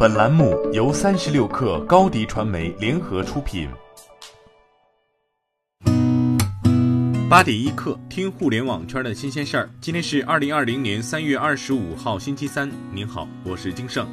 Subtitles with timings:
[0.00, 3.68] 本栏目由三十六氪高低传媒联合出品。
[7.28, 9.68] 八点一刻，听互联网圈的新鲜事儿。
[9.80, 12.70] 今天是二零二零年三月二十五号，星期三。
[12.92, 14.06] 您好，我是金盛。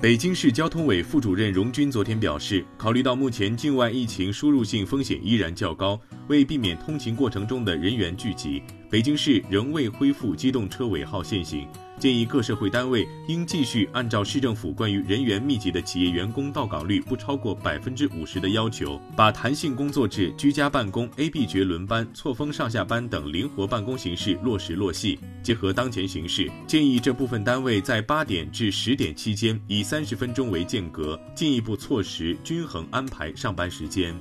[0.00, 11.66] 北京市交通委副主任荣军昨天表示，考虑到目前境外疫情输入性风险依然较高，为避免通勤过程中的人员聚集，北京市仍未恢复机动车尾号限行。
[11.98, 25.18] 建议各社会单位应继续按照市政府关于人员密集的企业员工到岗率不超过百分之五十的要求，把弹性工作制、居家办公、A、B 角轮班、错峰上下班等灵活办公形式落实落细。
[25.42, 34.14] 结合当前形势，建议这部分单位在八点至十点期间以三十分钟为间隔，进一步措实均衡安排上班时间。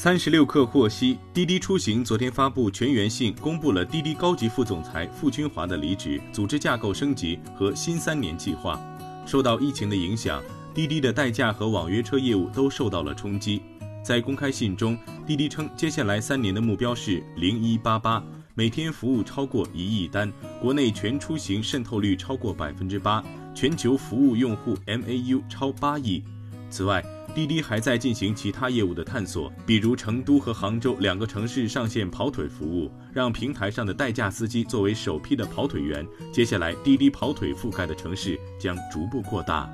[0.00, 8.80] 三十六氪获悉，滴滴出行昨天发布全员信，公布了滴滴高级副总裁傅军华的离职、组织架构升级和新三年计划。
[9.26, 10.40] 受到疫情的影响，
[10.72, 13.60] 滴滴的代驾和网约车业务都受到了冲击。
[14.00, 14.96] 在公开信中，
[15.26, 18.22] 滴滴称，接下来三年的目标是零一八八，
[18.54, 23.20] 每天服务超过一亿单，国内全出行渗透率超过百分之八，
[23.52, 26.22] 全球服务用户 MAU 超八亿。
[26.70, 27.04] 此外，
[27.38, 36.04] 滴滴还在进行其他业务的探索，比如成都和杭州两个城市上线跑腿服务，让平台上的代驾司机作为首批的跑腿员。
[36.32, 39.70] 接下来，滴滴跑腿覆盖的城市将逐步扩大。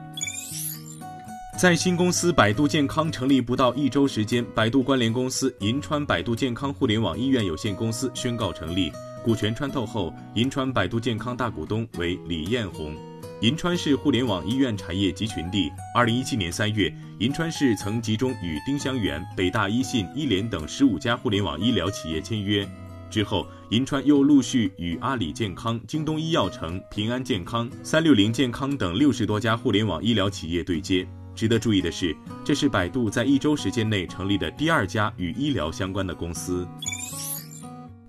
[1.59, 8.93] 在新公司百度健康成立不到一周时间，百度关联公司银川百度健康互联网医院有限公司宣告成立，
[9.25, 12.95] 股权穿透后，银川百度健康大股东为李彦宏。
[13.41, 15.71] 银川市互联网医院产业集群地。
[15.95, 22.67] 二零一七年三月，银川市曾集中与丁香园、北大医信、医联等十五家互联网医疗企业签约。
[23.11, 31.07] 之后，银川又陆续与阿里健康、京东医药城、平安健康、三六零健康等六十多家互联网医疗企业对接。
[31.35, 36.67] 值得注意的是，这是百度在一周时间内成立的第二家与医疗相关的公司。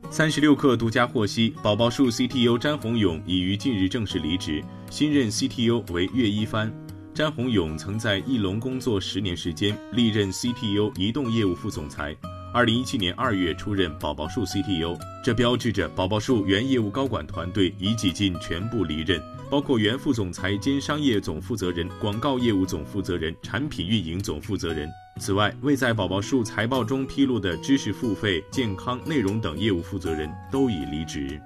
[0.10, 6.72] 三十六氪独家获悉，宝宝树 CTO 詹宏勇已于近日正式离职，新任 CTO 为岳一帆。
[7.14, 12.16] 詹宏勇曾在翼龙工作十年时间，历任 CTO 移动业务副总裁。
[12.56, 19.22] 二零一七年二月出任宝宝树 CTO，这标志着宝宝树原业务高管团队已几近全部离任，
[19.52, 24.90] 包括原副总裁兼商业总负责人、广告业务总负责人、产品运营总负责人。
[25.20, 31.38] 此外，未在宝宝树财报中披露的知识付费、健康、内容等业务负责人都已离职。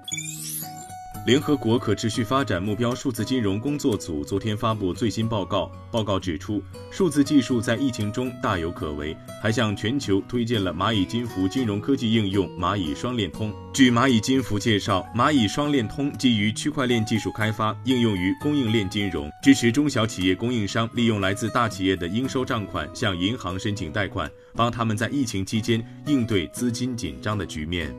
[1.30, 6.60] 联合国可持续发展目标数字金融工作组昨天发布最新报告，报告指出，
[6.90, 13.54] 数字技术在疫情中大有可为，还向全球推荐了蚂蚁金服金融科技应用蚂蚁双链通。
[13.72, 27.94] 据蚂蚁金服介绍，蚂蚁双链通基于区块链技术开发，应用于供应链金融，支持中小企业供应商利用来自大企业的应收账款向银行申请贷款，帮他们在疫情期间应对资金紧张的局面。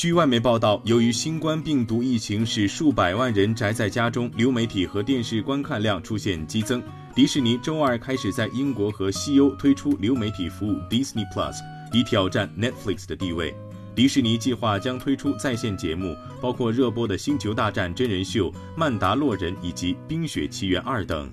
[0.00, 6.82] 据外媒报道，由于新冠病毒疫情使数百万人宅在家中，流媒体和电视观看量出现激增。
[7.14, 11.54] 迪士尼周二开始在英国和西欧推出流媒体服务 Disney Plus，
[11.92, 13.54] 以挑战 Netflix 的地位。
[13.94, 21.30] 迪士尼计划将推出在线节目，包括热播的《星球大战》真人秀《曼达洛人》以及《冰雪奇缘二》等。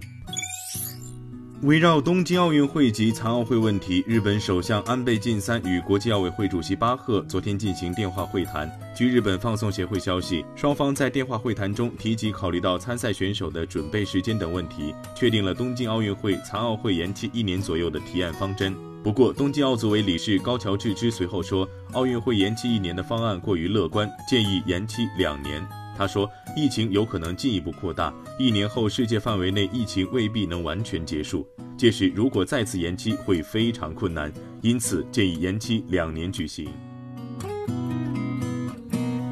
[1.63, 8.71] 围绕东京奥运会及残奥会问题，日本首相安倍晋三与国际奥委会主席巴赫昨天进行电话会谈。
[8.95, 18.75] 据日本放送协会消息，双方在电话会谈中提及考虑到参赛选手的准备时间等问题，确定了东京奥运会、残奥会延期一年左右的提案方针。
[19.03, 25.67] 不过，东京奥组委理事高桥智之随后说，奥运会延期一年的方案过于乐观，建议延期两年。
[25.97, 34.31] 他说，疫情有可能进一步扩大，一年后世界范围内疫情未必能完全结束，届时如果再次延期会非常困难，
[34.61, 36.69] 因此建议延期两年举行。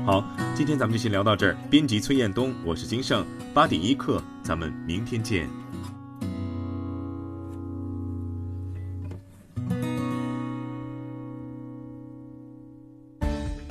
[0.06, 0.24] 好，
[0.56, 1.56] 今天咱们就先聊到这儿。
[1.70, 5.65] 编辑崔彦东，我是金盛，八点一刻，咱们明天见。